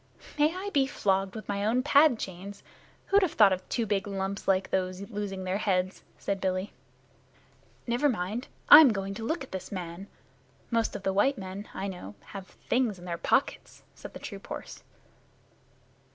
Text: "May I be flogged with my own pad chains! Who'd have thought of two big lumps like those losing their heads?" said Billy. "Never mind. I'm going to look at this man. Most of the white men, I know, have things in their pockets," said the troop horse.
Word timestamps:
"May 0.39 0.51
I 0.55 0.71
be 0.71 0.87
flogged 0.87 1.35
with 1.35 1.47
my 1.47 1.63
own 1.63 1.83
pad 1.83 2.17
chains! 2.17 2.63
Who'd 3.05 3.21
have 3.21 3.33
thought 3.33 3.53
of 3.53 3.69
two 3.69 3.85
big 3.85 4.07
lumps 4.07 4.47
like 4.47 4.71
those 4.71 5.07
losing 5.11 5.43
their 5.43 5.59
heads?" 5.59 6.01
said 6.17 6.41
Billy. 6.41 6.73
"Never 7.85 8.09
mind. 8.09 8.47
I'm 8.67 8.89
going 8.93 9.13
to 9.13 9.23
look 9.23 9.43
at 9.43 9.51
this 9.51 9.71
man. 9.71 10.07
Most 10.71 10.95
of 10.95 11.03
the 11.03 11.13
white 11.13 11.37
men, 11.37 11.69
I 11.75 11.87
know, 11.87 12.15
have 12.33 12.47
things 12.47 12.97
in 12.97 13.05
their 13.05 13.19
pockets," 13.19 13.83
said 13.93 14.13
the 14.15 14.19
troop 14.19 14.47
horse. 14.47 14.81